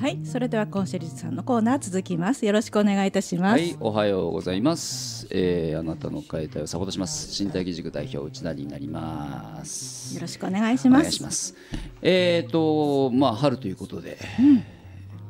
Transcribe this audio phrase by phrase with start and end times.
[0.00, 2.46] はいそれではコンシェルジュさんのコーナー続きます。
[2.46, 3.60] よろしくお願いいたします。
[3.60, 7.44] はいおはようございます、えー、あなたの変えたいをサポートします。
[7.44, 10.14] 身体義塾代表内田になります。
[10.14, 11.00] よろしくお願いします。
[11.00, 11.54] お願いします。
[12.00, 14.16] えーとまあ春ということで、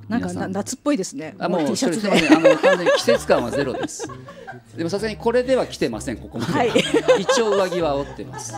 [0.09, 0.21] なん。
[0.21, 0.53] か皆さん。
[0.53, 1.35] な夏っぽいですね。
[1.41, 2.09] あもう T シャツで。
[2.09, 4.09] それすいませんあの完全に季節感はゼロです。
[4.77, 6.71] でもさすがにこれでは来てませんここまでは、はい。
[7.19, 8.55] 一応上着は折ってます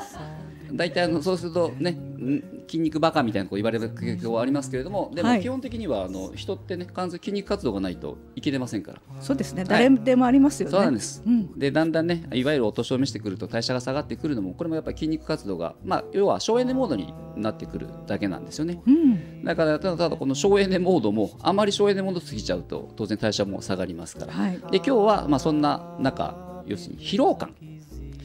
[0.75, 9.01] 大体あのそうするとねん筋肉バカみたいなこう言われる傾向はありますけれどもでもはい基本的にはあの人ってね完全に筋肉活動がないと生きれませんから。
[9.21, 9.63] そうですね。
[9.63, 11.59] はい誰でもありますよね、そうなんです、うん。
[11.59, 18.81] でだんだんねいわゆるお年を召してくると代謝が下がってくるのもこれもやっぱり筋肉活動が、まあ、要は省エネモードになってくるだけなんですよね。
[18.87, 19.45] うん。
[19.45, 24.59] だからただただこの省エネモードもあまり省エネモード過ぎちゃうと当然代謝も下がりますから、はい。
[24.71, 27.55] で今日はまあそんな中要するに疲労感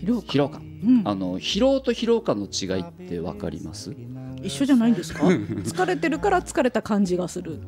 [0.03, 1.01] 疲労感、うん。
[1.05, 3.95] あの疲労と疲労感の違いって分かります？
[4.43, 5.23] 一緒じゃないんですか？
[5.27, 7.59] 疲れてるから疲れた感じがする。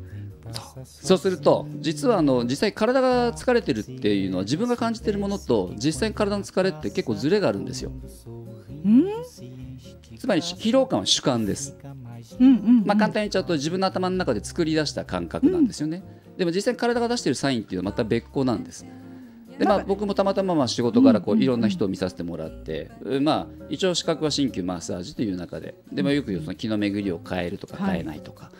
[0.84, 1.18] そう。
[1.18, 7.92] すると実はあの実際体が疲れてるっていうのは自分が感じてるものと実際に体の疲れって結構ズレがあるんですよ。
[8.86, 9.06] うん。
[10.18, 11.76] つまり疲労感は主観です。
[12.40, 16.04] うんうんまあ、簡単に言っちゃうと自分の頭の中で作り出した感覚なんですよね、
[16.38, 18.86] でも実際に体が出しているサインっていうのはまた別個なんです
[19.60, 22.90] でまあ、僕もたまたままあ仕事からこういろんな人を見させてもらって、
[23.22, 27.92] まあ、一応資格は鍼灸マッサージという中ででもよくその気の巡りを変えるとかはい。
[27.92, 28.52] 変えないとか、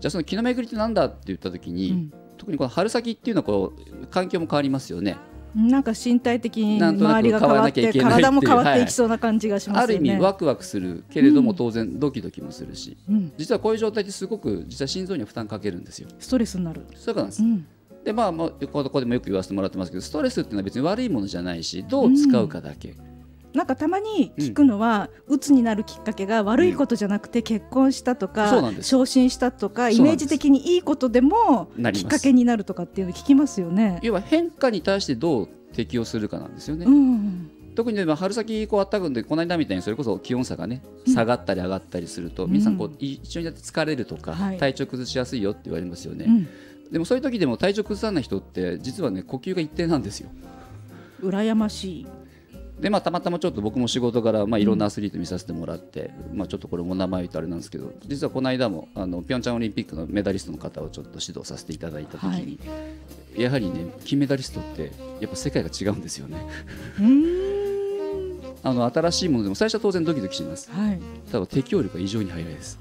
[0.00, 2.12] じゃあその気の巡りってなんだって言った時に、うん。
[2.36, 5.16] 特にこの春先っていうのはこう環境も変わりますよね。
[5.54, 10.10] なんか身体的に周りが変わって体も変わっていきそうな感じがしまあるすよね。
[10.10, 16.08] 意味ワクワクするけれども当然ドキドキもするし、うん、実はこういう状態ってすごく実は心臓には負担かけるんですよ。
[16.18, 16.86] ストレスになる。
[16.94, 17.42] そうなんです。
[17.42, 17.66] うん、
[18.04, 22.94] でまあ、まあ、ここでもよく言わせてもらってますけどストレスっていうのは別に悪いものじゃないしどう使うかだけ、
[23.54, 33.98] なんかたまに聞くのは、うつになるきっかけが悪いことじゃなくて結婚したとか、そうなん昇進したとかイメージ的にいいことでもきっかけになるとかっていうの聞きますよね。
[34.02, 41.12] 要は変化に対してどう適応するかなんですよね、うん、特にねまあ春先こうあったくんでこの間みたいにそれこそ気温差がねうん。
[41.12, 42.52] 下がったり上がったりすると、うん。
[42.52, 44.58] 皆さんこう一緒になって疲れるとか、はい。
[44.58, 46.48] 体調崩しやすいよって言われますよね、うん、
[46.90, 50.30] でもそういう時でも体調崩さない人って実はね呼吸が一定なんですよ。
[51.22, 52.06] 羨ましい。
[52.80, 62.60] でまあ、たまたまちょっと僕も仕事から、まあ、いろんなアスリート見させてもらって、まあ、ちょっとこれも名前言うとあれなんですけど実はこの間もあのピョンチャンオリンピックのメダリストの方をちょっと指導させていただいた時に、
[63.36, 66.40] やはりね金メダリストってやっぱ世界が違うんですよね。
[68.62, 70.70] あの新しいものでも最初は当然ドキドキします。
[70.70, 71.00] はい。
[71.32, 72.78] ただ適応力が異常に速いです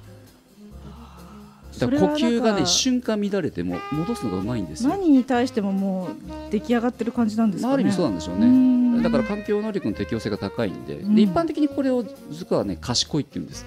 [1.86, 4.90] 呼吸がね瞬間乱れても戻すのがうまいんですよ。
[4.90, 7.70] 何に対してももう出来上がってる感じなんですかね。
[7.70, 9.04] まあある意味そうなんでしょうね。
[9.04, 11.16] だから環境能力の適応性が高いんで,、うん。
[11.16, 13.64] で一般的にこれを実はね賢いって言うんです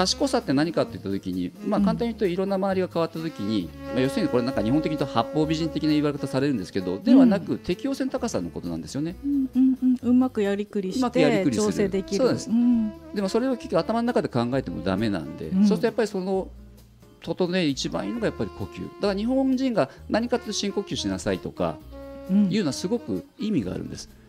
[0.00, 1.84] 賢さって何かって言った時に、まあ、うん。
[1.84, 9.16] 簡単に言うといろんな周りが変わった時に、まあ、要するにこれなんか日本的に言うと八方美人的な言われ方されるんですけどではなく適応性の高さのことなんですよね。
[9.22, 12.24] うんうんうん、うまくやりくりして調整できる。
[12.24, 12.50] そうです。
[12.50, 12.90] ん。
[13.14, 15.60] でもそれを結局頭の中で考えてもダメなんで、うん。
[15.60, 16.48] そうするとやっぱりその
[17.22, 18.82] 整え一番いいのがやっぱり呼吸。
[18.82, 21.76] だから日本人が何かというと深呼吸しなさいとか
[22.30, 22.50] うん。
[22.50, 24.08] いうのはすごく意味があるんです。
[24.08, 24.19] うんうん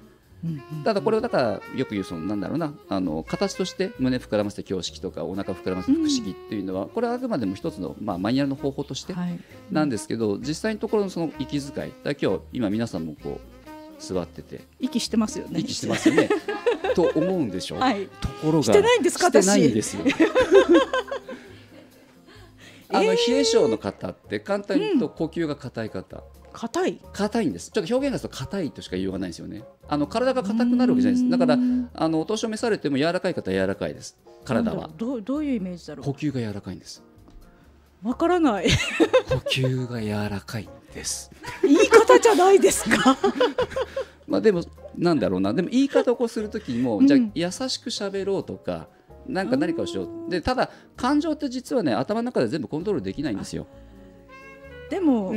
[0.84, 9.40] ただこれをだからよく言うそのなんだろうなあの形として胸膨らませて胸式とかお腹膨らませて腹式っていうのは、これはあくまでも一つの、まあ、マニュアルの方法としてはい。
[9.72, 14.62] なんですけど、実際のところのその息遣いだ今日今皆さんもこう座ってて。
[14.80, 15.60] 息してますよね。
[15.60, 16.30] 息してますよね。
[16.96, 18.08] と思うんでしょう、はい。
[18.20, 20.04] ところがしてないんですかしてない私んですよ
[22.94, 27.00] あの冷え性の方って簡単に言うと呼吸が硬い方、硬い？
[27.14, 27.72] 硬いんです。
[27.72, 29.64] ちょっと表現がすると硬いとしか言いようがないんですよね。
[29.88, 31.30] あの体が硬くなるわけじゃないです。
[31.30, 34.18] だからうんあのお年を召されても柔らかい方は柔らかいです。
[34.46, 34.90] 体は。
[34.98, 37.04] どうどういうイメージだろ呼吸が柔らかいんです。
[38.04, 38.08] う。
[38.08, 38.68] わからない。
[39.30, 41.32] 呼吸が柔らかいんです。
[41.64, 43.18] 言い方じゃないですか。
[44.28, 44.64] まあでも
[44.98, 45.54] なんだろうな。
[45.54, 47.08] でも言い方をこうするときにも、うん。
[47.08, 48.88] じゃあ優しく喋ろうとか
[49.32, 50.30] なんか何かをしよう。
[50.30, 53.68] でただ感情って実はね頭の中で全部コントロールできないんですよ。
[54.90, 55.36] でも、う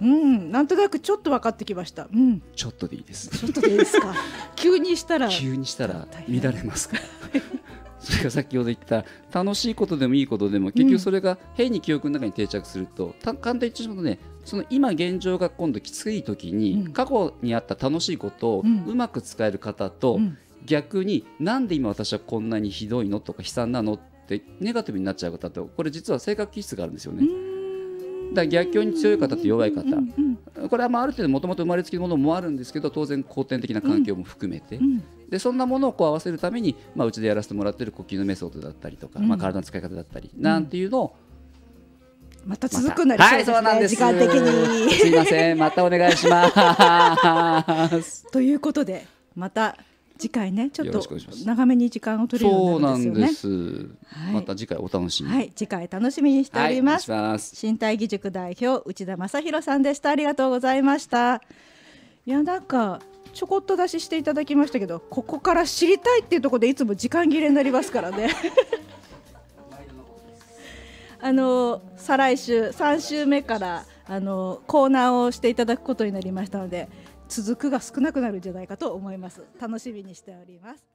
[0.00, 2.08] うんん、なんとなくちょっと分かってきました。
[2.12, 3.28] うん、ちょっとでいいです。
[3.28, 4.14] ちょっとでいいですか？
[4.56, 5.28] 急にしたら。
[5.28, 7.02] 急にしたら乱れますから。
[8.00, 16.92] それが先ほど言った楽しいことでもいいことでも結局それが変に記憶の中に定着すると、た簡単に言ってしまうとねその今現状が今度きつい時に、うん。
[16.92, 27.26] 過去にあった楽しいことをうまく使える方と、うん逆になんで今私はこんなにひどいのとか悲惨なのってネガティブになっちゃう方とこれ実は性格気質があるんですよね。
[28.30, 29.84] だから逆境に強い方と弱い方。
[30.68, 35.02] これはまあある程度もともと生まれつきのものもあるんですけど当然後天的な環境も含めて、うん。
[35.28, 39.28] でそんなものをこう合わせるために、まあ、うちでやらせてもらってる呼吸のメソッドだったりとか、うん。
[39.28, 41.16] まあ、体の使い方だったり、なんていうのを
[42.46, 44.90] また続くなりそうですね、はい、そう時間的に。
[44.92, 46.48] すいません、またお願いしま
[48.02, 48.26] す。
[48.32, 49.76] ということで、また
[50.16, 51.02] 次回ね、ちょっと
[51.44, 53.48] 長めに時間を取れるよそううなんになるんでですす。
[54.06, 55.34] はいまた次回お楽しみに。
[55.36, 57.10] はい、次回楽しみにしております。
[57.10, 60.10] はいます身体義塾代表内田正弘さんでした。
[60.10, 61.42] ありがとうございました。
[62.26, 63.00] いやなんか
[63.32, 68.30] ちょこっと出ししていただきましたけど、ここから知りたいっていうところでいつも時間切れになりますからね。
[71.20, 76.88] あの再来週3週目からあのコーナーをしていただくことになりましたので
[77.42, 79.42] 続くが少なくなるんじゃないかと思います。
[79.60, 80.93] 楽しみにしております。